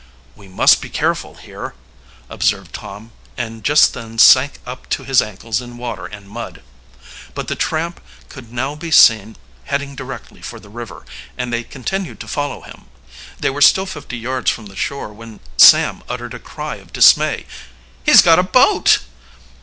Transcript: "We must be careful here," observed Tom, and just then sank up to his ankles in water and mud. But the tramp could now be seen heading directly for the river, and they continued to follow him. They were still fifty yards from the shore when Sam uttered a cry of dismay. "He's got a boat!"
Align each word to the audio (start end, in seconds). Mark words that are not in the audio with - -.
"We 0.35 0.47
must 0.47 0.81
be 0.81 0.89
careful 0.89 1.35
here," 1.35 1.75
observed 2.27 2.73
Tom, 2.73 3.11
and 3.37 3.63
just 3.63 3.93
then 3.93 4.17
sank 4.17 4.53
up 4.65 4.89
to 4.89 5.03
his 5.03 5.21
ankles 5.21 5.61
in 5.61 5.77
water 5.77 6.07
and 6.07 6.27
mud. 6.27 6.63
But 7.35 7.47
the 7.47 7.55
tramp 7.55 8.01
could 8.27 8.51
now 8.51 8.73
be 8.73 8.89
seen 8.89 9.35
heading 9.65 9.93
directly 9.95 10.41
for 10.41 10.59
the 10.59 10.69
river, 10.73 11.05
and 11.37 11.53
they 11.53 11.63
continued 11.63 12.19
to 12.21 12.27
follow 12.27 12.61
him. 12.61 12.85
They 13.39 13.51
were 13.51 13.61
still 13.61 13.85
fifty 13.85 14.17
yards 14.17 14.49
from 14.49 14.65
the 14.65 14.75
shore 14.75 15.13
when 15.13 15.39
Sam 15.57 16.01
uttered 16.09 16.33
a 16.33 16.39
cry 16.39 16.77
of 16.77 16.91
dismay. 16.93 17.45
"He's 18.03 18.23
got 18.23 18.39
a 18.39 18.43
boat!" 18.43 19.01